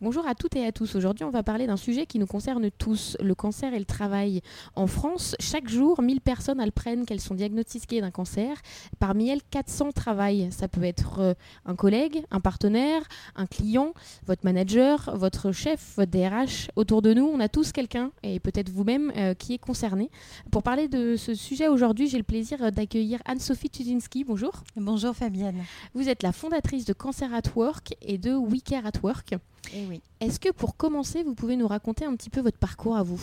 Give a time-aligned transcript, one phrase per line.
[0.00, 0.94] Bonjour à toutes et à tous.
[0.94, 4.42] Aujourd'hui, on va parler d'un sujet qui nous concerne tous, le cancer et le travail.
[4.76, 8.56] En France, chaque jour, 1000 personnes apprennent qu'elles sont diagnostiquées d'un cancer.
[9.00, 10.52] Parmi elles, 400 travaillent.
[10.52, 11.34] Ça peut être euh,
[11.66, 13.02] un collègue, un partenaire,
[13.34, 13.92] un client,
[14.24, 16.68] votre manager, votre chef, votre DRH.
[16.76, 20.12] Autour de nous, on a tous quelqu'un, et peut-être vous-même, euh, qui est concerné.
[20.52, 24.22] Pour parler de ce sujet aujourd'hui, j'ai le plaisir d'accueillir Anne-Sophie Tudzinski.
[24.22, 24.62] Bonjour.
[24.76, 25.64] Bonjour Fabienne.
[25.92, 29.34] Vous êtes la fondatrice de Cancer at Work et de We Care at Work.
[29.74, 30.00] Eh.
[30.20, 33.20] Est-ce que pour commencer, vous pouvez nous raconter un petit peu votre parcours à vous?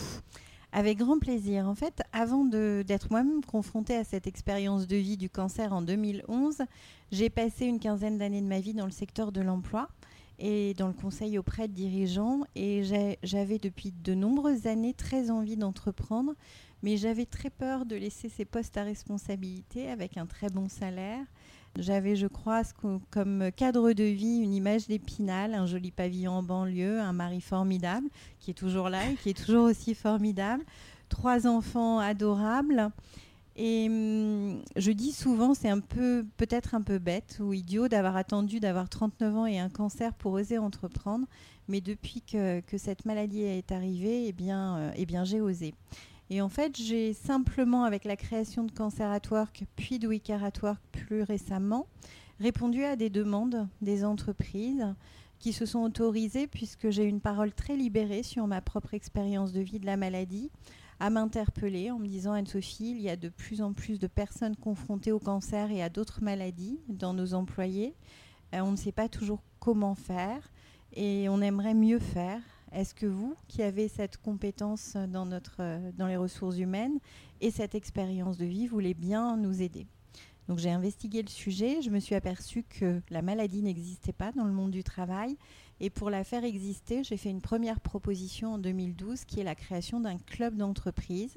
[0.72, 1.66] Avec grand plaisir.
[1.68, 6.62] En fait, avant d'être moi-même confrontée à cette expérience de vie du cancer en 2011,
[7.12, 9.88] j'ai passé une quinzaine d'années de ma vie dans le secteur de l'emploi
[10.38, 12.40] et dans le conseil auprès de dirigeants.
[12.54, 12.82] Et
[13.22, 16.34] j'avais depuis de nombreuses années très envie d'entreprendre,
[16.82, 21.24] mais j'avais très peur de laisser ces postes à responsabilité avec un très bon salaire
[21.78, 22.62] j'avais, je crois,
[23.10, 28.08] comme cadre de vie une image d'Épinal, un joli pavillon en banlieue, un mari formidable
[28.40, 30.64] qui est toujours là et qui est toujours aussi formidable,
[31.08, 32.90] trois enfants adorables.
[33.58, 38.16] Et hum, je dis souvent, c'est un peu, peut-être un peu bête ou idiot d'avoir
[38.16, 41.26] attendu d'avoir 39 ans et un cancer pour oser entreprendre.
[41.68, 45.74] Mais depuis que, cette maladie est arrivée, eh bien, euh, eh bien j'ai osé.
[46.30, 50.20] Et en fait, j'ai simplement, avec la création de Cancer at Work, puis de We
[50.30, 51.86] at Work plus récemment,
[52.40, 54.86] répondu à des demandes des entreprises
[55.38, 59.60] qui se sont autorisées, puisque j'ai une parole très libérée sur ma propre expérience de
[59.60, 60.50] vie de la maladie,
[60.98, 64.56] à m'interpeller en me disant Anne-Sophie, il y a de plus en plus de personnes
[64.56, 67.94] confrontées au cancer et à d'autres maladies dans nos employés.
[68.54, 70.50] Euh, on ne sait pas toujours comment faire
[70.94, 72.40] et on aimerait mieux faire.
[72.72, 76.98] Est-ce que vous, qui avez cette compétence dans, notre, dans les ressources humaines
[77.40, 79.86] et cette expérience de vie, voulez bien nous aider?
[80.48, 84.44] Donc j'ai investigué le sujet, je me suis aperçue que la maladie n'existait pas dans
[84.44, 85.36] le monde du travail
[85.80, 89.56] et pour la faire exister, j'ai fait une première proposition en 2012 qui est la
[89.56, 91.34] création d'un club d'entreprise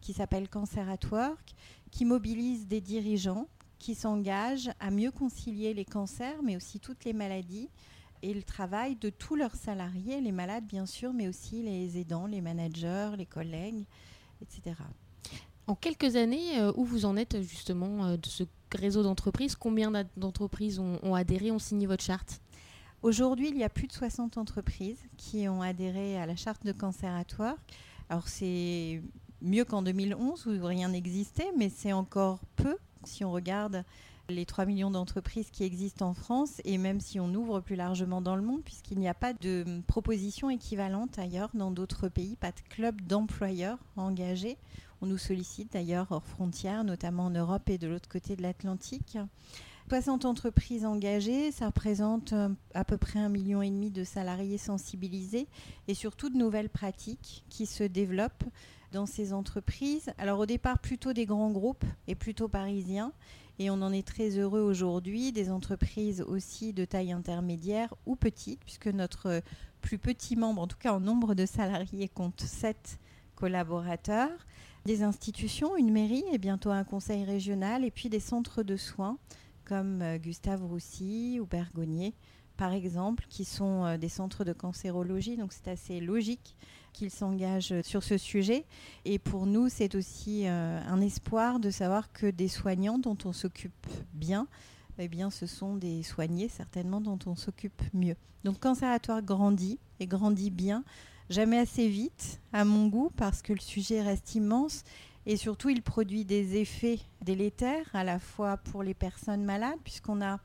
[0.00, 1.54] qui s'appelle Cancer at Work,
[1.90, 3.48] qui mobilise des dirigeants
[3.78, 7.70] qui s'engagent à mieux concilier les cancers mais aussi toutes les maladies
[8.22, 12.26] et le travail de tous leurs salariés, les malades bien sûr, mais aussi les aidants,
[12.26, 13.84] les managers, les collègues,
[14.42, 14.76] etc.
[15.66, 18.44] En quelques années, euh, où vous en êtes justement euh, de ce
[18.74, 22.40] réseau d'entreprises Combien d'entreprises ont, adhéré, ont signé votre charte?
[23.02, 26.72] Aujourd'hui, il y a plus de 60 entreprises qui ont adhéré à la charte de
[26.72, 27.58] Cancer at Work.
[28.08, 29.00] Alors c'est
[29.40, 33.84] mieux qu'en 2011 où rien n'existait, mais c'est encore peu si on regarde
[34.30, 38.20] les 3 millions d'entreprises qui existent en France et même si on ouvre plus largement
[38.20, 42.52] dans le monde, puisqu'il n'y a pas de proposition équivalente ailleurs dans d'autres pays, pas
[42.52, 44.56] de club d'employeurs engagés.
[45.02, 49.18] On nous sollicite d'ailleurs hors frontières, notamment en Europe et de l'autre côté de l'Atlantique.
[49.88, 54.56] 60 entreprises engagées, ça représente euh, à peu près un million et demi de salariés
[54.56, 55.48] sensibilisés
[55.88, 58.44] et surtout de nouvelles pratiques qui se développent
[58.92, 60.10] dans ces entreprises.
[60.16, 63.12] Alors au départ plutôt des grands groupes et plutôt parisiens
[63.60, 68.58] et on en est très heureux aujourd'hui, des entreprises aussi de taille intermédiaire ou petite,
[68.64, 69.42] puisque notre
[69.82, 72.98] plus petit membre, en tout cas en nombre de salariés, compte 7
[73.34, 74.46] collaborateurs,
[74.86, 79.18] des institutions, une mairie et bientôt un conseil régional, et puis des centres de soins
[79.66, 82.14] comme euh, Gustave Roussy ou Bergognier,
[82.56, 85.36] par exemple, qui sont euh, des centres de cancérologie.
[85.36, 86.56] Donc c'est assez logique
[86.92, 88.64] qu'ils s'engagent sur ce sujet.
[89.04, 93.32] Et pour nous, c'est aussi euh, un espoir de savoir que des soignants dont on
[93.32, 94.46] s'occupe bien,
[94.98, 98.16] eh bien, ce sont des soignés certainement dont on s'occupe mieux.
[98.44, 100.84] Donc Cancératoire grandit et grandit bien,
[101.30, 104.84] jamais assez vite à mon goût parce que le sujet reste immense
[105.26, 110.22] et surtout il produit des effets délétères à la fois pour les personnes malades puisqu'on
[110.22, 110.36] a,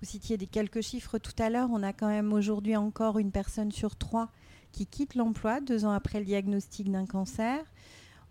[0.00, 3.30] vous citiez des quelques chiffres tout à l'heure, on a quand même aujourd'hui encore une
[3.30, 4.28] personne sur trois
[4.76, 7.58] qui quittent l'emploi deux ans après le diagnostic d'un cancer.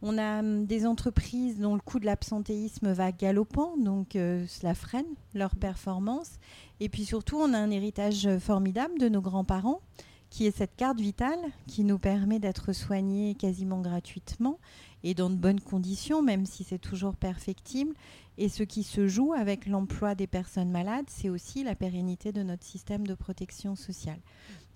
[0.04, 4.76] On a hum, des entreprises dont le coût de l'absentéisme va galopant, donc euh, cela
[4.76, 6.38] freine leur performance.
[6.80, 9.82] Et puis surtout, on a un héritage formidable de nos grands-parents,
[10.30, 14.60] qui est cette carte vitale qui nous permet d'être soignés quasiment gratuitement
[15.04, 17.96] et dans de bonnes conditions, même si c'est toujours perfectible.
[18.38, 22.44] Et ce qui se joue avec l'emploi des personnes malades, c'est aussi la pérennité de
[22.44, 24.20] notre système de protection sociale.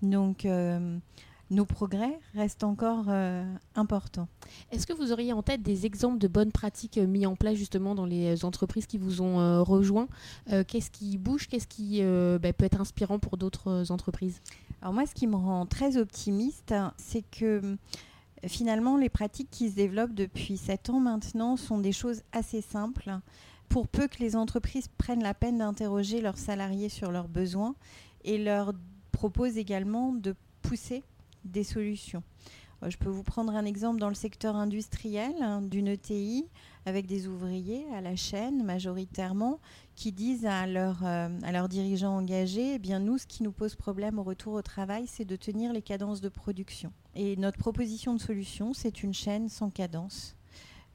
[0.02, 0.98] Donc, euh,
[1.50, 3.44] nos progrès restent encore euh,
[3.74, 4.28] importants.
[4.70, 7.56] Est-ce que vous auriez en tête des exemples de bonnes pratiques euh, mis en place
[7.56, 10.08] justement dans les entreprises qui vous ont euh, rejoint
[10.68, 14.40] Qu'est-ce qui bouge Qu'est-ce qui bah, peut être inspirant pour d'autres entreprises?
[14.82, 17.76] Alors moi, ce qui me rend très optimiste, c'est que
[18.46, 23.18] finalement, les pratiques qui se développent depuis 7 ans maintenant sont des choses assez simples.
[23.68, 27.74] Pour peu que les entreprises prennent la peine d'interroger leurs salariés sur leurs besoins
[28.24, 28.72] et leur
[29.12, 31.04] proposent également de pousser
[31.44, 32.22] des solutions.
[32.82, 36.46] Euh, je peux vous prendre un exemple dans le secteur industriel hein, d'une ETI
[36.86, 39.60] avec des ouvriers à la chaîne majoritairement
[39.94, 44.18] qui disent à, euh, leurs dirigeants engagés, eh bien nous, ce qui nous pose problème
[44.18, 46.92] au retour au travail, c'est de tenir les cadences de production.
[47.14, 50.36] Et notre proposition de solution, c'est une chaîne sans cadence.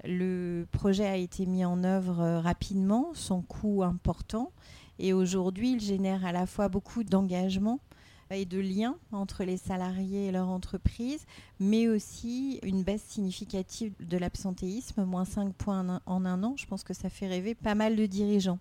[0.03, 4.51] Le projet a été mis en œuvre euh, rapidement, sans coût important,
[4.98, 7.80] et aujourd'hui, il génère à la fois beaucoup d'engagement
[8.31, 11.25] et de liens entre les salariés et leur entreprise,
[11.60, 16.56] mais aussi une baisse significative de l'absentéisme, moins 5 points en un an.
[16.57, 18.60] Je pense que ça fait rêver pas mal de dirigeants.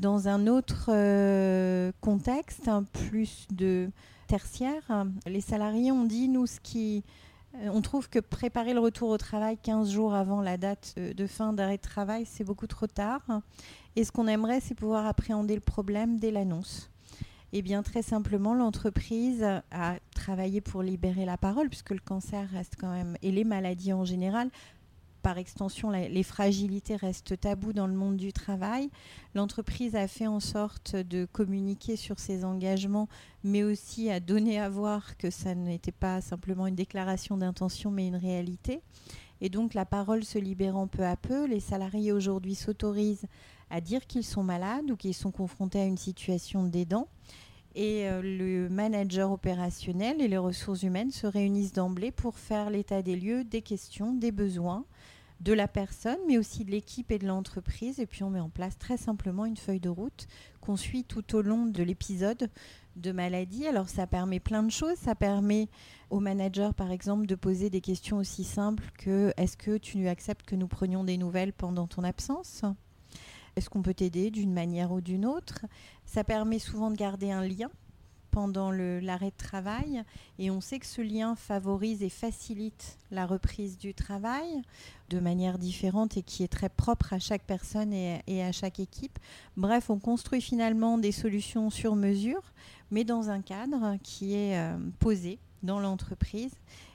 [0.00, 2.68] Dans un autre euh, contexte,
[3.08, 3.90] plus de
[4.26, 7.04] tertiaire, les salariés ont dit, nous, ce qui...
[7.54, 11.26] Euh, on trouve que préparer le retour au travail 15 jours avant la date de
[11.26, 13.22] fin d'arrêt de travail, c'est beaucoup trop tard.
[13.94, 16.90] Et ce qu'on aimerait, c'est pouvoir appréhender le problème dès l'annonce.
[17.52, 22.74] Eh bien, très simplement, l'entreprise a travaillé pour libérer la parole, puisque le cancer reste
[22.78, 24.50] quand même, et les maladies en général,
[25.22, 28.90] par extension, les fragilités restent tabous dans le monde du travail.
[29.34, 33.08] L'entreprise a fait en sorte de communiquer sur ses engagements,
[33.42, 38.06] mais aussi à donner à voir que ça n'était pas simplement une déclaration d'intention, mais
[38.06, 38.82] une réalité.
[39.40, 43.26] Et donc, la parole se libérant peu à peu, les salariés aujourd'hui s'autorisent
[43.70, 47.08] à dire qu'ils sont malades ou qu'ils sont confrontés à une situation d'aidant.
[47.74, 53.02] Et euh, le manager opérationnel et les ressources humaines se réunissent d'emblée pour faire l'état
[53.02, 54.86] des lieux, des questions, des besoins
[55.40, 58.00] de la personne, mais aussi de l'équipe et de l'entreprise.
[58.00, 60.26] Et puis on met en place très simplement une feuille de route
[60.60, 62.48] qu'on suit tout au long de l'épisode
[62.96, 63.66] de maladie.
[63.66, 64.96] Alors ça permet plein de choses.
[64.96, 65.68] Ça permet
[66.08, 70.46] au manager, par exemple, de poser des questions aussi simples que est-ce que tu acceptes
[70.46, 72.64] que nous prenions des nouvelles pendant ton absence?
[73.56, 75.64] Est-ce qu'on peut t'aider d'une manière ou d'une autre?
[76.04, 77.70] Ça permet souvent de garder un lien
[78.30, 80.04] pendant l'arrêt de travail
[80.38, 84.60] et on sait que ce lien favorise et facilite la reprise du travail
[85.08, 89.18] de manière différente et qui est très propre à chaque personne et, à chaque équipe.
[89.56, 92.52] Bref, on construit finalement des solutions sur mesure,
[92.90, 96.52] mais dans un cadre qui est euh, posé dans l'entreprise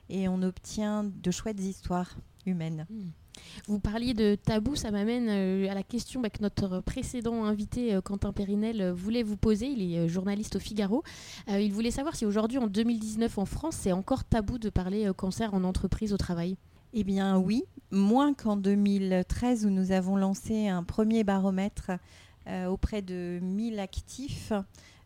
[0.10, 2.86] et on obtient de chouettes histoires humaines.
[2.88, 3.20] Mmh.
[3.67, 7.93] Vous parliez de tabou, ça m'amène euh, à la question bah, que notre précédent invité,
[7.93, 9.67] euh, Quentin Périnel, euh, voulait vous poser.
[9.67, 11.03] Il est journaliste au Figaro.
[11.47, 15.53] il voulait savoir si aujourd'hui, en 2019, en France, c'est encore tabou de parler cancer
[15.53, 16.57] en entreprise au travail.
[16.93, 21.91] Eh bien oui, moins qu'en 2013 où nous avons lancé un premier baromètre
[22.67, 24.51] auprès de 1000 actifs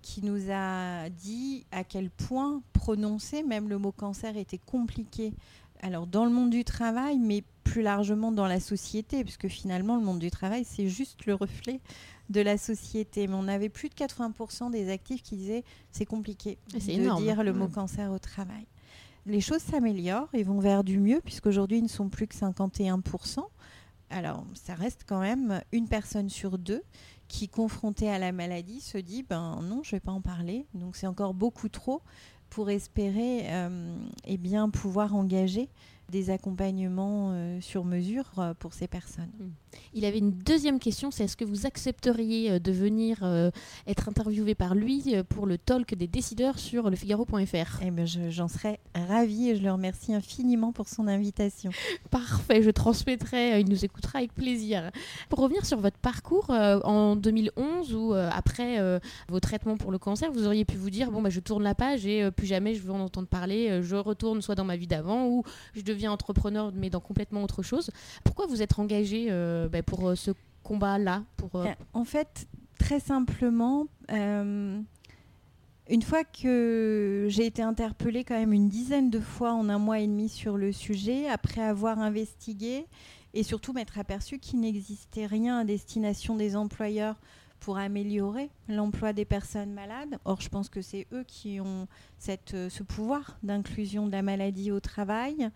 [0.02, 5.34] qui nous a dit à quel point prononcer même le mot cancer était compliqué
[5.82, 10.04] alors dans le monde du travail, mais plus largement dans la société, puisque finalement le
[10.04, 11.82] monde du travail, c'est juste le reflet
[12.30, 13.28] de la société.
[13.28, 17.54] Mais on avait plus de 80% des actifs qui disaient c'est compliqué de dire le
[17.54, 18.66] mot cancer au travail.
[19.26, 23.40] Les choses s'améliorent et vont vers du mieux, puisqu'aujourd'hui ils ne sont plus que 51%.
[24.12, 26.84] Alors ça reste quand même une personne sur deux
[27.28, 30.68] qui, confrontée à la maladie, se dit ben non, je ne vais pas en parler.
[30.76, 32.02] Donc c'est encore beaucoup trop
[32.56, 35.68] pour espérer euh, eh bien, pouvoir engager
[36.10, 39.32] des accompagnements euh, sur mesure euh, pour ces personnes.
[39.40, 39.50] Hmm.
[39.94, 43.24] Il avait une deuxième question, c'est est-ce que vous accepteriez euh, de venir
[43.88, 48.80] être interviewé par lui pour le talk des décideurs sur lefigaro.fr eh bien, J'en serais
[48.94, 51.72] ravie et je le remercie infiniment pour son invitation.
[52.12, 54.92] Parfait, je transmettrai, il nous écoutera avec plaisir.
[55.30, 60.46] Pour revenir sur votre parcours, en 2011 ou après vos traitements pour le cancer, vous
[60.46, 62.92] auriez pu vous dire, bon, bah, je tourne la page et plus jamais je veux
[62.92, 65.44] en entendre parler, je retourne soit dans ma vie d'avant ou
[65.74, 67.90] je deviens entrepreneur, mais dans complètement autre chose.
[68.24, 70.32] Pourquoi vous êtes engagé euh, bah, pour euh, ce
[70.64, 72.48] combat-là pour, euh, En fait,
[72.80, 74.86] très simplement, une
[76.02, 80.08] fois que j'ai été interpellée quand même une dizaine de fois en un mois et
[80.08, 82.86] demi sur le sujet, après avoir investigué
[83.34, 87.16] et surtout m'être aperçu qu'il n'existait rien à destination des employeurs
[87.66, 90.20] pour améliorer l'emploi des personnes malades.
[90.24, 91.88] Or, je pense que c'est eux qui ont
[92.20, 95.50] cette, euh, ce pouvoir d'inclusion de la maladie au travail.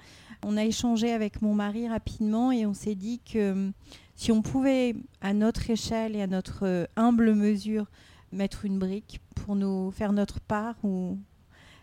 [0.44, 3.74] On a échangé avec mon mari rapidement et on s'est dit que hum,
[4.16, 7.86] si on pouvait, à notre échelle et à notre euh, humble mesure,
[8.32, 11.20] mettre une brique pour nous faire notre part ou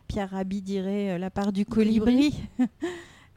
[0.08, 2.34] Pierre Rabhi dirait la part du colibri.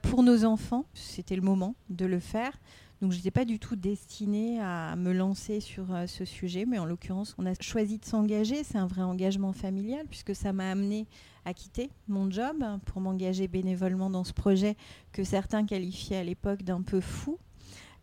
[0.01, 2.53] Pour nos enfants, c'était le moment de le faire.
[3.01, 6.85] Donc je n'étais pas du tout destinée à me lancer sur ce sujet, mais en
[6.85, 8.63] l'occurrence, on a choisi de s'engager.
[8.65, 11.07] C'est un vrai engagement familial puisque ça m'a amené
[11.45, 14.75] à quitter mon job pour m'engager bénévolement dans ce projet
[15.13, 17.39] que certains qualifiaient à l'époque d'un peu fou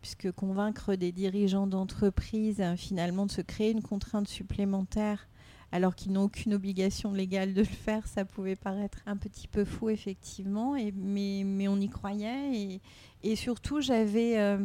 [0.01, 5.27] puisque convaincre des dirigeants d'entreprise finalement de se créer une contrainte supplémentaire
[5.71, 9.65] alors qu'ils n'ont aucune obligation légale de le faire, ça pouvait paraître un petit peu
[9.65, 12.81] fou effectivement, mais, on y croyait
[13.23, 14.57] et, surtout j'avais euh,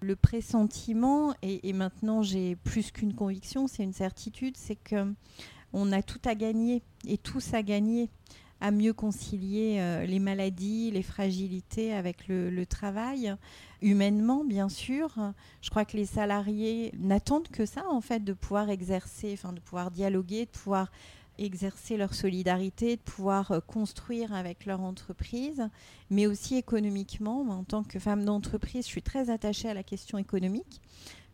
[0.00, 5.12] le pressentiment et, et maintenant j'ai plus qu'une conviction, c'est une certitude, c'est que
[5.72, 8.08] on a tout à gagner et tous à gagner
[8.60, 13.34] à mieux concilier euh, les maladies, les fragilités avec le, travail,
[13.82, 15.14] humainement bien sûr.
[15.62, 19.60] Je crois que les salariés n'attendent que ça en fait, de pouvoir exercer, enfin de
[19.60, 20.90] pouvoir dialoguer, de pouvoir
[21.38, 25.68] exercer leur solidarité, de pouvoir euh, construire avec leur entreprise,
[26.10, 27.42] mais aussi économiquement.
[27.42, 30.80] En tant que femme d'entreprise, je suis très attachée à la question économique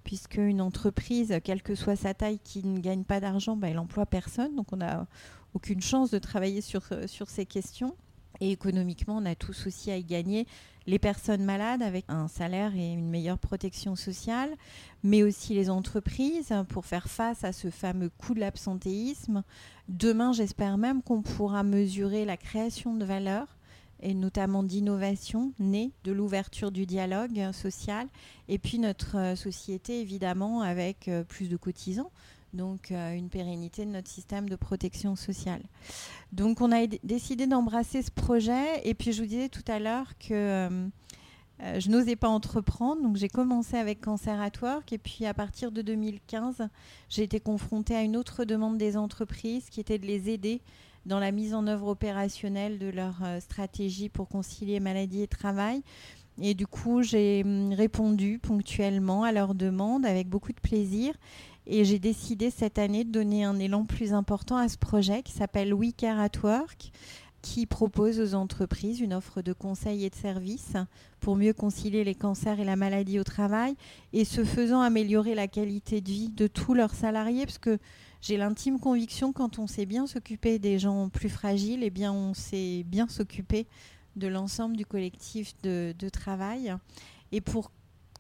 [0.05, 3.79] puisque une entreprise, quelle que soit sa taille, qui ne gagne pas d'argent, bah, elle
[3.79, 4.55] emploie personne.
[4.55, 5.07] Donc on n'a
[5.55, 7.97] aucune chance de travailler sur, euh, sur ces questions.
[8.41, 10.47] Et économiquement, on a tous aussi à y gagner.
[10.87, 14.51] Les personnes malades avec un salaire et une meilleure protection sociale,
[15.03, 19.45] mais aussi les entreprises pour faire face à ce fameux coût de l'absentéisme.
[19.89, 23.47] Demain, j'espère même qu'on pourra mesurer la création de valeur
[24.03, 28.07] et notamment d'innovation née de l'ouverture du dialogue social
[28.49, 32.11] et puis notre euh, société évidemment avec euh, plus de cotisants
[32.55, 35.63] donc euh, une pérennité de notre système de protection sociale.
[36.33, 40.17] Donc on a décidé d'embrasser ce projet et puis je vous disais tout à l'heure
[40.19, 40.89] que
[41.61, 45.71] je n'osais pas entreprendre, donc j'ai commencé avec Cancer at Work et puis à partir
[45.71, 46.69] de 2015,
[47.09, 50.61] j'ai été confrontée à une autre demande des entreprises qui était de les aider
[51.07, 55.83] dans la mise en œuvre opérationnelle de leur euh, stratégie pour concilier maladie et travail.
[56.41, 61.15] Et du coup, j'ai hum, répondu ponctuellement à leurs demandes avec beaucoup de plaisir.
[61.67, 65.33] Et j'ai décidé cette année de donner un élan plus important à ce projet qui
[65.33, 66.93] s'appelle We Care at Work,
[67.45, 70.77] qui propose aux entreprises une offre de conseils et de services
[71.21, 73.77] pour mieux concilier les cancers et la maladie au travail
[74.15, 77.79] et ce faisant améliorer la qualité de vie de tous leurs salariés parce que
[78.23, 82.33] j'ai l'intime conviction quand on sait bien s'occuper des gens plus fragiles, eh bien on
[82.33, 83.67] sait bien s'occuper
[84.17, 86.75] de l'ensemble du collectif de, travail.
[87.33, 87.71] Et pour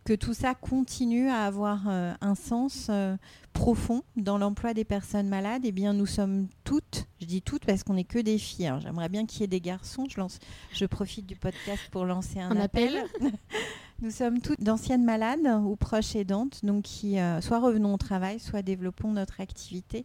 [0.04, 3.16] que tout ça continue à avoir euh, un sens euh,
[3.54, 7.84] profond dans l'emploi des personnes malades, eh bien nous sommes toutes, je dis toutes parce
[7.84, 8.66] qu'on n'est que des filles.
[8.66, 8.80] Hein.
[8.82, 10.06] J'aimerais bien qu'il y ait des garçons.
[10.08, 10.38] Je, lance,
[10.72, 12.92] je profite du podcast pour lancer un, appel.
[14.02, 18.40] nous sommes toutes d'anciennes malades ou proches aidantes, donc qui euh, soit revenons au travail,
[18.40, 20.04] soit développons notre activité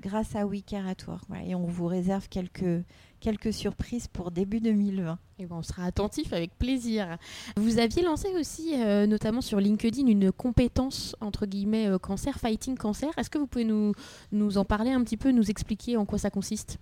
[0.00, 1.24] grâce à We at Work.
[1.44, 2.82] et on vous réserve quelques
[3.24, 5.18] quelques surprises pour début 2020.
[5.38, 7.16] Et bon, on sera attentif avec plaisir.
[7.56, 12.76] Vous aviez lancé aussi, euh, notamment sur LinkedIn, une compétence entre guillemets euh, cancer, fighting
[12.76, 13.08] cancer.
[13.16, 13.94] Est-ce que vous pouvez nous,
[14.30, 16.78] nous en parler un petit peu, nous expliquer en quoi ça consiste?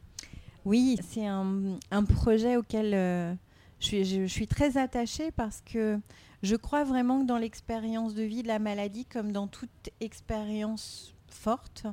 [0.65, 3.33] Oui, c'est un, un, projet auquel euh,
[3.79, 6.01] je, suis, je, suis, très attachée parce que
[6.43, 11.15] je crois vraiment que dans l'expérience de vie de la maladie, comme dans toute expérience
[11.29, 11.87] forte,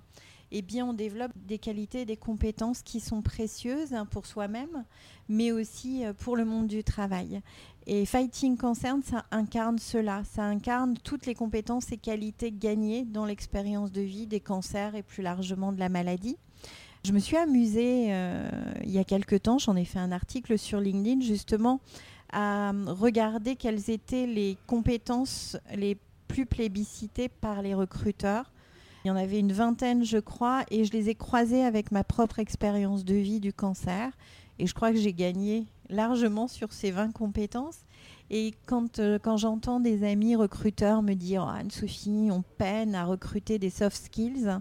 [0.51, 4.83] eh bien, on développe des qualités et des compétences qui sont précieuses hein, pour soi-même,
[5.27, 7.41] mais aussi euh, pour le monde du travail.
[7.85, 10.23] Et Fighting Concern, ça incarne cela.
[10.23, 15.03] Ça incarne toutes les compétences et qualités gagnées dans l'expérience de vie des cancers et
[15.03, 16.37] plus largement de la maladie.
[17.05, 18.49] Je me suis amusée euh,
[18.83, 21.79] il y a quelque temps, j'en ai fait un article sur LinkedIn justement,
[22.33, 28.51] à regarder quelles étaient les compétences les plus plébiscitées par les recruteurs
[29.03, 32.03] il y en avait une vingtaine, je crois, et je les ai croisés avec ma
[32.03, 34.11] propre expérience de vie du cancer.
[34.59, 37.79] Et je crois que j'ai gagné largement sur ces 20 compétences.
[38.29, 43.05] Et quand, euh, quand j'entends des amis recruteurs me dire oh, Anne-Sophie, on peine à
[43.05, 44.59] recruter des soft skills,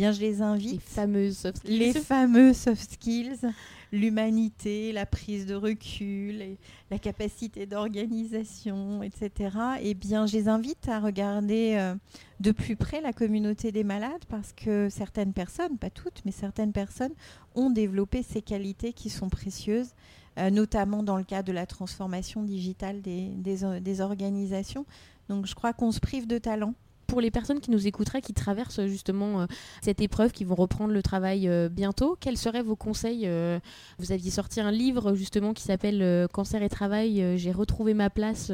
[0.00, 0.72] bien je les invite.
[0.72, 1.78] Les fameuses soft skills.
[1.78, 3.52] Les fameux soft skills
[3.92, 6.56] l'humanité, la prise de recul,
[6.90, 9.56] la capacité d'organisation, etc.
[9.82, 11.94] Eh bien, je les invite à regarder euh,
[12.38, 16.72] de plus près la communauté des malades parce que certaines personnes, pas toutes, mais certaines
[16.72, 17.14] personnes
[17.56, 19.90] ont développé ces qualités qui sont précieuses,
[20.38, 24.86] euh, notamment dans le cas de la transformation digitale des, des organisations.
[25.28, 26.74] Donc, je crois qu'on se prive de talent
[27.10, 29.46] pour les personnes qui nous écouteraient, qui traversent justement euh,
[29.82, 33.58] cette épreuve, qui vont reprendre le travail euh, bientôt, quels seraient vos conseils euh,
[33.98, 38.52] Vous aviez sorti un livre justement qui s'appelle Cancer et travail, j'ai retrouvé ma place,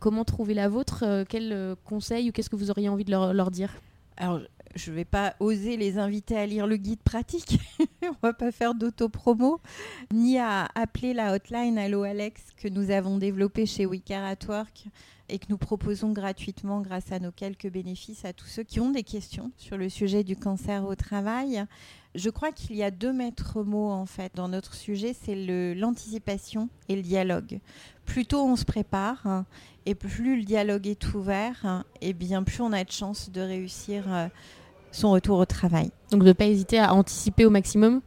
[0.00, 3.70] comment trouver la vôtre Quels conseils ou qu'est-ce que vous auriez envie de leur, dire?
[4.76, 7.58] Je ne vais pas oser les inviter à lire le guide pratique,
[8.02, 9.60] on va pas faire d'auto-promo,
[10.12, 14.86] ni à appeler la hotline Allo Alex que nous avons développée chez We at Work
[15.28, 18.90] et que nous proposons gratuitement grâce à nos quelques bénéfices à tous ceux qui ont
[18.90, 21.64] des questions sur le sujet du cancer au travail.
[22.14, 26.68] Je crois qu'il y a deux maîtres mots en fait dans notre sujet, c'est l'anticipation
[26.88, 27.60] et le dialogue.
[28.04, 29.44] Plus tôt on se prépare
[29.86, 34.12] et plus le dialogue est ouvert, et bien plus on a de chances de réussir
[34.12, 34.28] euh,
[34.96, 35.90] son retour au travail.
[36.10, 38.00] Donc de ne pas hésiter à anticiper au maximum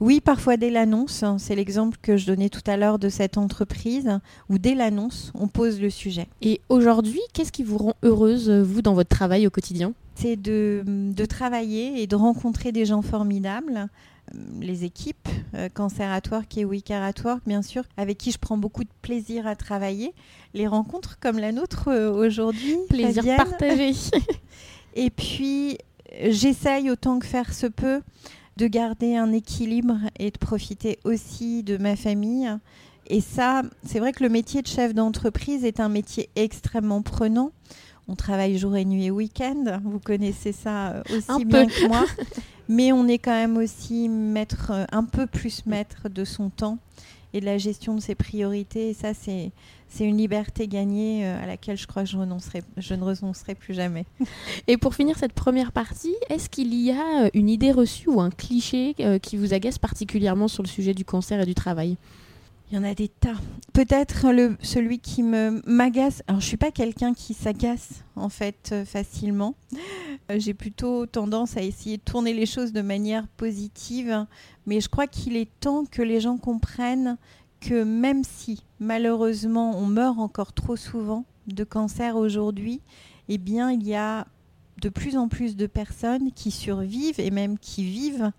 [0.00, 3.38] oui, parfois dès l'annonce, hein, c'est l'exemple que je donnais tout à l'heure de cette
[3.38, 6.26] entreprise, où dès l'annonce, on pose le sujet.
[6.42, 9.94] Et aujourd'hui, qu'est-ce qui vous rend heureuse, vous, dans votre travail au quotidien?
[10.14, 10.84] C'est de,
[11.28, 13.88] travailler et de rencontrer des gens formidables,
[14.34, 18.30] euh, les équipes euh, Cancer at Work et We at Work, bien sûr, avec qui
[18.30, 20.12] je prends beaucoup de plaisir à travailler.
[20.54, 22.76] Les rencontres comme la nôtre euh, aujourd'hui.
[22.88, 23.92] Plaisir partagé.
[24.94, 25.78] et puis,
[26.30, 28.02] j'essaye autant que faire se peut
[28.56, 32.50] de garder un équilibre et de profiter aussi de ma famille.
[33.06, 37.52] Et ça, c'est vrai que le métier de chef d'entreprise est un métier extrêmement prenant.
[38.08, 39.80] On travaille jour et nuit et week-end.
[39.82, 42.04] Vous connaissez ça euh, aussi bien que moi.
[42.68, 46.78] Mais on est quand même aussi maître, euh, un peu plus maître de son temps
[47.34, 48.90] et de la gestion de ses priorités.
[48.90, 49.50] Et ça, c'est,
[50.00, 53.74] une liberté gagnée euh, à laquelle je crois que je, renoncerai, je ne renoncerai plus
[53.74, 54.06] jamais.
[54.66, 58.20] Et pour finir cette première partie, est-ce qu'il y a euh, une idée reçue ou
[58.20, 61.96] un cliché euh, qui vous agace particulièrement sur le sujet du cancer et du travail?
[62.70, 63.36] Il y en a des tas.
[63.72, 64.26] Peut-être
[64.62, 66.22] celui qui me m'agace.
[66.26, 69.54] Alors, je suis pas quelqu'un qui s'agace en fait facilement.
[70.34, 74.26] J'ai plutôt tendance à essayer de tourner les choses de manière positive.
[74.66, 77.18] Mais je crois qu'il est temps que les gens comprennent
[77.60, 82.80] que même si malheureusement on meurt encore trop souvent de cancer aujourd'hui,
[83.28, 84.26] eh bien il y a
[84.80, 88.32] de plus en plus de personnes qui survivent et même qui vivent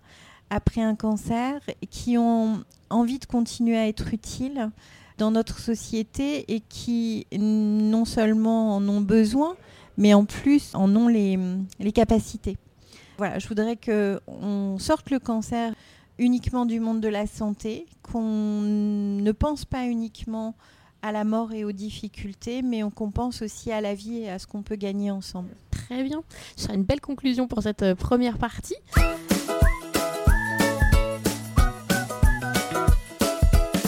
[0.50, 1.60] après un cancer
[1.90, 4.70] qui ont envie de continuer à être utiles
[5.18, 9.56] dans notre société et qui non seulement en ont besoin,
[9.96, 11.38] mais en plus en ont les,
[11.78, 12.56] les capacités.
[13.18, 15.72] Voilà, je voudrais qu'on sorte le cancer
[16.18, 20.54] uniquement du monde de la santé, qu'on ne pense pas uniquement
[21.02, 24.38] à la mort et aux difficultés, mais qu'on pense aussi à la vie et à
[24.38, 25.50] ce qu'on peut gagner ensemble.
[25.70, 26.22] Très bien.
[26.56, 28.76] Ce sera une belle conclusion pour cette euh, première partie.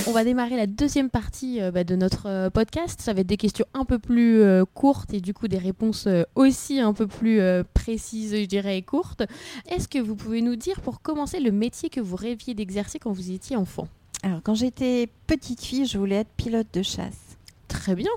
[0.09, 2.99] On va démarrer la deuxième partie euh, bah, de notre euh, podcast.
[3.03, 6.09] Ça va être des questions un peu plus euh, courtes et du coup des réponses
[6.35, 7.40] aussi un peu plus
[7.75, 9.23] précises, je dirais, et courtes.
[9.71, 13.12] Est-ce que vous pouvez nous dire pour commencer le métier que vous rêviez d'exercer quand
[13.12, 13.87] vous étiez enfant?
[14.23, 17.37] Alors quand j'étais petite fille, je voulais être pilote de chasse.
[17.68, 18.11] Très bien.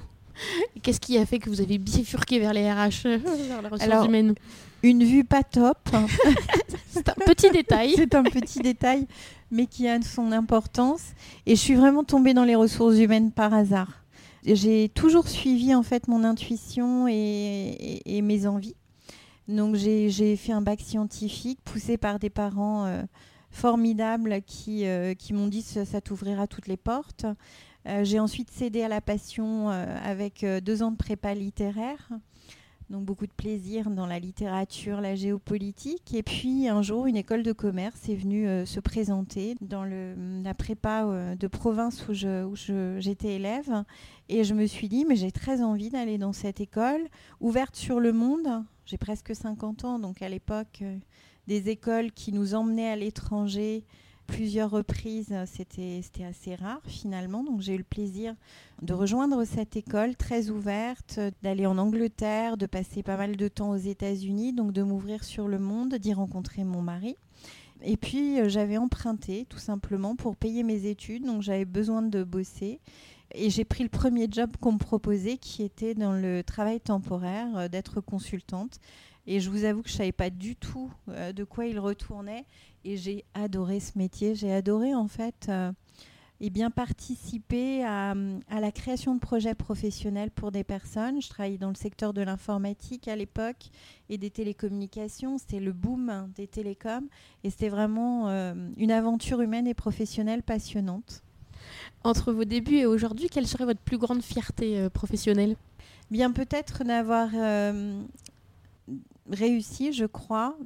[0.81, 4.33] Qu'est-ce qui a fait que vous avez bifurqué vers les RH, vers les ressources humaines
[4.83, 5.77] Une vue pas top.
[6.87, 7.93] C'est un petit détail.
[7.95, 9.07] C'est un petit détail
[9.51, 11.13] mais qui a son importance.
[11.45, 14.03] Et je suis vraiment tombée dans les ressources humaines par hasard.
[14.43, 18.75] J'ai toujours suivi en fait mon intuition et, mes envies.
[19.47, 23.03] Donc j'ai fait un bac scientifique poussé par des parents euh,
[23.51, 27.25] formidables qui, euh, qui m'ont dit ça, ça t'ouvrira toutes les portes.
[27.87, 32.09] Euh, j'ai ensuite cédé à la passion avec deux ans de prépa littéraire
[32.91, 36.13] donc beaucoup de plaisir dans la littérature, la géopolitique.
[36.13, 40.53] Et puis un jour, une école de commerce est venue euh, se présenter dans la
[40.53, 43.83] prépa euh, de province où, j'étais élève.
[44.29, 47.07] Et je me suis dit, mais j'ai très envie d'aller dans cette école,
[47.39, 48.63] ouverte sur le monde.
[48.85, 50.97] J'ai presque 50 ans, donc à l'époque, euh,
[51.47, 53.85] des écoles qui nous emmenaient à l'étranger
[54.31, 57.43] plusieurs reprises, c'était assez rare finalement.
[57.43, 58.33] Donc j'ai eu le plaisir
[58.81, 63.71] de rejoindre cette école très ouverte, d'aller en Angleterre, de passer pas mal de temps
[63.71, 67.17] aux États-Unis, donc de m'ouvrir sur le monde, d'y rencontrer mon mari.
[67.83, 72.23] Et puis euh, j'avais emprunté tout simplement pour payer mes études, donc j'avais besoin de
[72.23, 72.79] bosser.
[73.33, 77.47] Et j'ai pris le premier job qu'on me proposait qui était dans le travail temporaire,
[77.57, 78.79] euh, d'être consultante.
[79.27, 81.79] Et je vous avoue que je ne savais pas du tout euh, de quoi il
[81.79, 82.45] retournait.
[82.83, 84.35] Et j'ai adoré ce métier.
[84.35, 85.71] J'ai adoré en fait euh,
[86.39, 88.15] et bien participer à,
[88.49, 91.21] la création de projets professionnels pour des personnes.
[91.21, 93.69] Je travaillais dans le secteur de l'informatique à l'époque
[94.09, 95.37] et des télécommunications.
[95.37, 97.07] C'était le boom des télécoms.
[97.43, 101.21] Et c'était vraiment euh, une aventure humaine et professionnelle passionnante.
[102.03, 105.55] Entre vos débuts et aujourd'hui, quelle serait votre plus grande fierté professionnelle?
[106.09, 107.29] Bien peut-être d'avoir
[109.29, 110.57] réussi, je crois,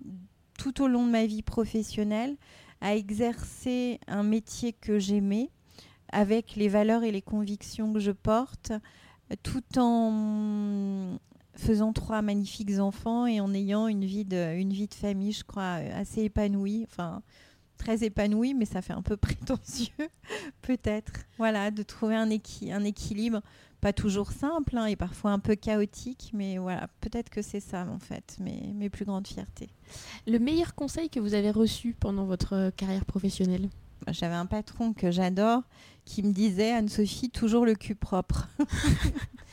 [0.58, 2.38] tout au long de ma vie professionnelle,
[2.82, 5.50] à exercer un métier que j'aimais,
[6.12, 8.72] avec les valeurs et les convictions que je porte,
[9.44, 11.18] tout en
[11.56, 15.44] faisant trois magnifiques enfants et en ayant une vie de, une vie de famille, je
[15.44, 16.86] crois, assez épanouie.
[16.90, 17.22] Enfin,
[17.78, 20.10] très épanouie, mais ça fait un peu prétentieux,
[20.62, 21.12] peut-être.
[21.38, 23.42] Voilà, de trouver un, un équilibre,
[23.82, 27.88] pas toujours simple hein, et parfois un peu chaotique, mais voilà, peut-être que c'est ça
[27.90, 29.70] en fait, mes, mes plus grandes fiertés.
[30.28, 33.70] Le meilleur conseil que vous avez reçu pendant votre carrière professionnelle?
[34.10, 35.64] J'avais un patron que j'adore
[36.04, 38.48] qui me disait Anne-Sophie, toujours le cul propre.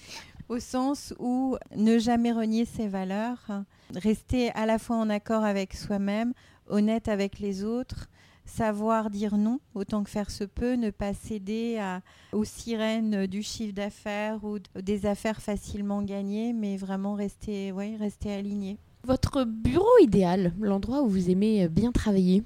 [0.52, 5.74] au sens où ne jamais renier ses valeurs, rester à la fois en accord avec
[5.74, 6.34] soi-même,
[6.72, 8.08] honnête avec les autres,
[8.44, 13.42] savoir dire non autant que faire se peut, ne pas céder à, aux sirènes du
[13.42, 18.78] chiffre d'affaires ou des affaires facilement gagnées, mais vraiment rester, ouais, rester aligné.
[19.04, 22.42] Votre bureau idéal, l'endroit où vous aimez bien travailler?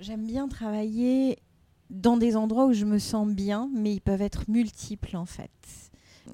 [0.00, 1.38] J'aime bien travailler
[1.90, 5.50] dans des endroits où je me sens bien, mais ils peuvent être multiples en fait.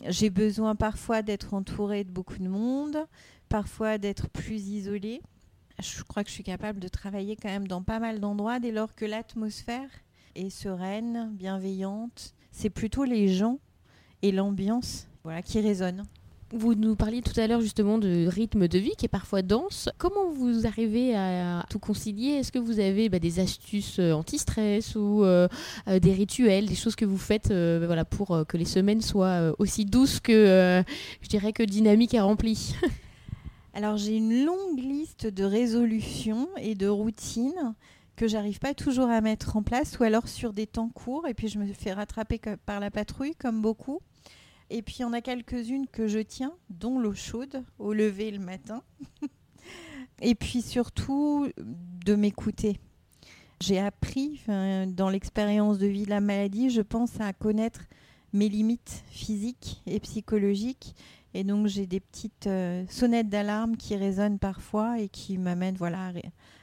[0.07, 3.07] J'ai besoin parfois d'être entourée de beaucoup de monde,
[3.49, 5.21] parfois d'être plus isolée.
[5.81, 8.73] Je crois que je suis capable de travailler quand même dans pas mal d'endroits dès
[8.73, 9.89] lors que l'atmosphère
[10.35, 12.35] est sereine, bienveillante.
[12.51, 13.61] C'est plutôt les gens
[14.23, 15.07] et l'ambiance
[15.45, 16.05] qui résonnent.
[16.51, 19.91] Vous nous parliez tout à l'heure justement de rythme de vie qui est parfois dense.
[19.99, 22.31] Comment vous arrivez à tout concilier?
[22.31, 25.47] Est-ce que vous avez bah, des astuces euh, anti-stress ou euh,
[25.89, 27.53] euh, des rituels, des choses que vous faites
[28.11, 30.83] pour que les semaines soient aussi douces que,
[31.21, 32.75] je dirais, que dynamiques et remplies?
[33.79, 37.77] Alors j'ai une longue liste de résolutions et de routines
[38.17, 41.33] que j'arrive pas toujours à mettre en place ou alors sur des temps courts et
[41.33, 44.01] puis je me fais rattraper par la patrouille comme beaucoup.
[44.69, 48.33] Et puis, il y en a quelques-unes que je tiens, dont l'eau chaude au lever
[48.33, 48.83] le matin.
[50.23, 52.81] et puis surtout, de m'écouter.
[53.61, 57.83] J'ai appris dans l'expérience de vie de la maladie, je pense à connaître
[58.33, 60.97] mes limites physiques et psychologiques.
[61.39, 66.11] Et donc j'ai des petites euh, sonnettes d'alarme qui résonnent parfois et qui m'amènent voilà,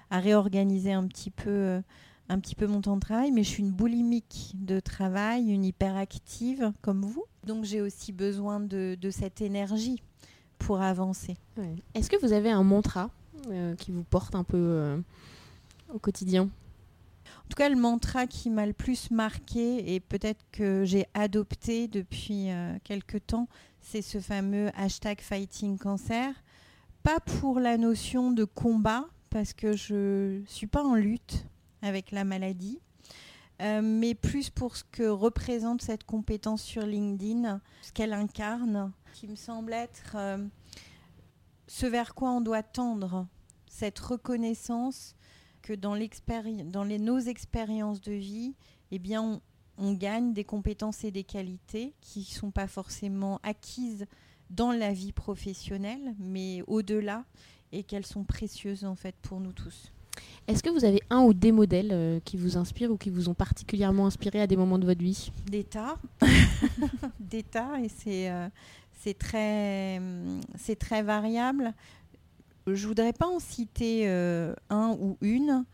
[0.10, 1.82] à, réorganiser un petit peu euh,
[2.28, 5.64] un petit peu mon temps de travail, mais je suis une boulimique de travail, une
[5.64, 7.24] hyperactive comme vous.
[7.46, 10.04] Donc j'ai aussi besoin de, cette énergie
[10.60, 11.38] pour avancer.
[11.94, 13.12] Est-ce que vous avez un mantra
[13.52, 15.02] euh, qui vous porte un peu
[15.94, 16.50] au quotidien?
[17.46, 21.88] En tout cas, le mantra qui m'a le plus marqué et peut-être que j'ai adopté
[21.88, 23.48] depuis euh, quelque temps,
[23.86, 26.34] c'est ce fameux hashtag Fighting Cancer.
[27.04, 31.46] Pas pour la notion de combat, parce que je ne suis pas en lutte
[31.84, 32.80] avec la maladie,
[33.62, 39.28] euh, mais plus pour ce que représente cette compétence sur LinkedIn, ce qu'elle incarne, qui
[39.28, 40.44] me semble être euh,
[41.68, 43.28] ce vers quoi on doit tendre,
[43.68, 45.16] cette reconnaissance
[45.62, 48.56] que dans, nos expériences de vie,
[48.90, 49.42] eh bien,
[49.78, 54.06] on gagne des compétences et des qualités qui ne sont pas forcément acquises
[54.50, 57.26] dans la vie professionnelle, mais au-delà,
[57.72, 59.92] et qu'elles sont précieuses en fait pour nous tous.
[60.48, 63.30] Est-ce que vous avez un ou des modèles euh, qui vous inspirent ou qui vous
[63.30, 65.32] ont particulièrement inspiré à des moments de votre vie?
[65.50, 65.98] Des tas.
[67.20, 68.48] des tas, et c'est euh,
[69.20, 70.00] très,
[70.80, 71.74] très variable.
[72.68, 75.66] Je voudrais pas en citer euh, un ou une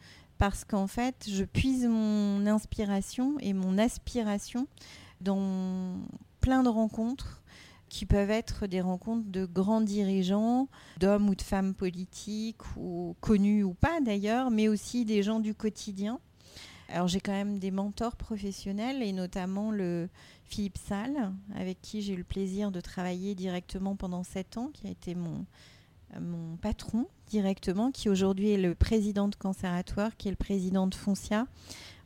[0.42, 4.68] parce qu'en fait, je puise mon inspiration et mon aspiration
[5.22, 6.00] dans
[6.40, 7.44] plein de rencontres
[7.90, 13.64] qui peuvent être des rencontres de grands dirigeants, d'hommes ou de femmes politiques, ou connus
[13.64, 16.20] ou pas d'ailleurs, mais aussi des gens du quotidien.
[16.90, 20.10] Alors j'ai quand même des mentors professionnels et notamment le
[20.46, 24.88] Philippe Salle, avec qui j'ai eu le plaisir de travailler directement pendant sept ans, qui
[24.88, 25.46] a été mon,
[26.20, 30.96] mon patron directement, qui aujourd'hui est le président de Canceratoire, qui est le président de
[30.96, 31.48] Foncia.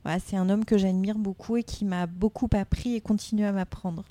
[0.04, 3.52] Voilà, c'est un homme que j'admire beaucoup et qui m'a beaucoup appris et continue à
[3.52, 4.06] m'apprendre.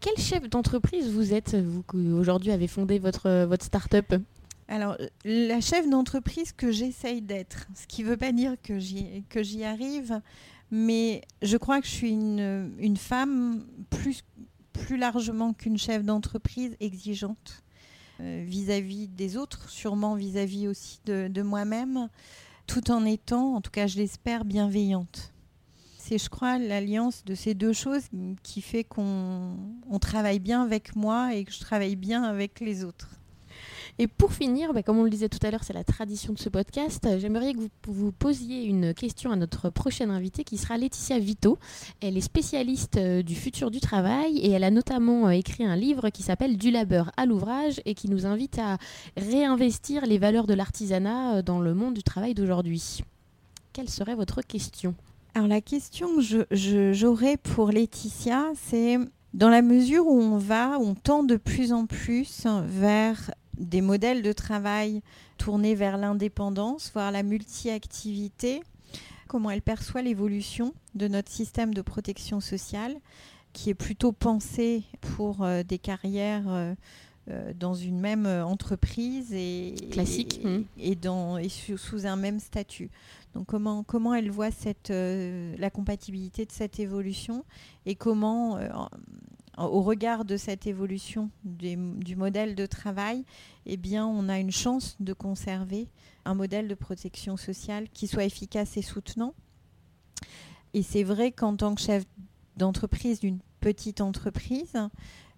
[0.00, 4.14] Quel chef d'entreprise vous êtes, vous qui aujourd'hui avez fondé votre, votre start-up?
[4.68, 9.64] Alors, la chef d'entreprise que j'essaye d'être, ce qui ne veut pas dire que j'y
[9.64, 10.20] arrive,
[10.70, 14.22] mais je crois que je suis une, une femme plus,
[14.74, 17.63] plus largement qu'une chef d'entreprise exigeante
[18.20, 22.08] euh, vis-à-vis des autres, sûrement vis-à-vis aussi de, de moi-même,
[22.66, 25.32] tout en étant, en tout cas je l'espère, bienveillante.
[25.98, 28.04] C'est, je crois, l'alliance de ces deux choses
[28.42, 29.56] qui fait qu'on
[30.02, 33.08] travaille bien avec moi et que je travaille bien avec les autres.
[34.00, 36.38] Et pour finir, bah, comme on le disait tout à l'heure, c'est la tradition de
[36.38, 37.06] ce podcast.
[37.18, 41.58] J'aimerais que vous, vous posiez une question à notre prochaine invitée qui sera Laetitia Vito.
[42.00, 45.76] Elle est spécialiste euh, du futur du travail et elle a notamment euh, écrit un
[45.76, 48.78] livre qui s'appelle Du labeur à l'ouvrage et qui nous invite à
[49.16, 53.02] réinvestir les valeurs de l'artisanat euh, dans le monde du travail d'aujourd'hui.
[53.72, 54.96] Quelle serait votre question?
[55.36, 56.46] Alors la question que
[56.92, 58.98] j'aurais pour Laetitia, c'est
[59.34, 64.22] dans la mesure où on va, on tend de plus en plus vers des modèles
[64.22, 65.02] de travail
[65.38, 68.62] tournés vers l'indépendance, voire la multi-activité,
[69.28, 72.94] comment elle perçoit l'évolution de notre système de protection sociale,
[73.52, 76.74] qui est plutôt pensé pour euh, des carrières euh,
[77.30, 82.40] euh, dans une même entreprise et, classique et, et, dans, et sous, sous, un même
[82.40, 82.90] statut.
[83.34, 87.44] Donc comment, comment elle voit cette, la compatibilité de cette évolution
[87.86, 88.58] et comment,
[89.58, 93.24] au regard de cette évolution du modèle de travail,
[93.66, 95.88] eh on a une chance de conserver
[96.24, 99.34] un modèle de protection sociale qui soit efficace et soutenant.
[100.72, 102.04] Et c'est vrai qu'en tant que chef
[102.56, 104.74] d'entreprise d'une petite entreprise,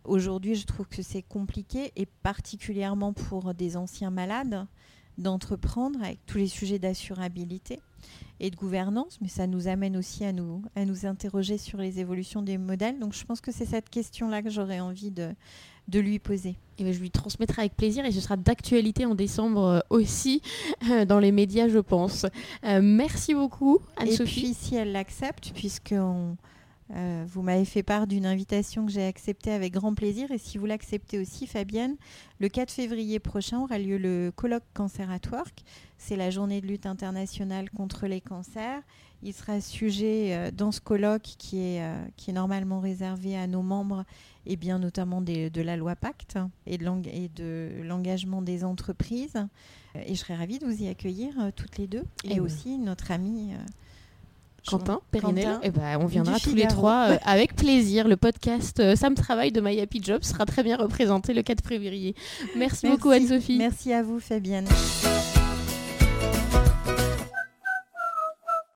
[0.04, 4.66] aujourd'hui, je trouve que c'est compliqué, et particulièrement pour des anciens malades,
[5.18, 7.80] d'entreprendre avec tous les sujets d'assurabilité
[8.38, 12.00] et de gouvernance, mais ça nous amène aussi à nous, à nous interroger sur les
[12.00, 12.98] évolutions des modèles.
[12.98, 15.34] Donc je pense que c'est cette question-là que j'aurais envie de,
[15.88, 16.56] de lui poser.
[16.78, 20.42] Et ben, je lui transmettrai avec plaisir et ce sera d'actualité en décembre euh, aussi
[20.90, 22.26] euh, dans les médias, je pense.
[22.64, 24.40] Euh, merci beaucoup, Anne-Sophie.
[24.40, 26.36] Et puis, si elle l'accepte, puisque on,
[26.94, 30.30] euh, vous m'avez fait part d'une invitation que j'ai acceptée avec grand plaisir.
[30.30, 31.96] Et si vous l'acceptez aussi, Fabienne,
[32.38, 35.64] le 4 février prochain aura lieu le colloque Cancer at Work.
[35.98, 38.82] C'est la journée de lutte internationale contre les cancers.
[39.22, 43.46] Il sera sujet euh, dans ce colloque qui est, euh, qui est normalement réservé à
[43.46, 44.04] nos membres
[44.44, 49.44] et bien notamment des, de la loi Pacte et de l'engagement des entreprises.
[50.06, 52.04] Et je serais ravie de vous y accueillir toutes les deux.
[52.22, 53.54] Et, et aussi notre amie.
[54.66, 58.08] Quentin Périnel, eh ben, on viendra tous les trois euh, avec plaisir.
[58.08, 61.64] Le podcast euh, Sam Travail de My Happy Job sera très bien représenté le 4
[61.66, 62.14] février.
[62.56, 62.88] Merci, Merci.
[62.88, 63.58] beaucoup Anne-Sophie.
[63.58, 64.66] Merci à vous Fabienne.